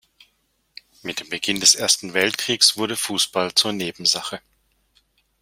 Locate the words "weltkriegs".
2.15-2.75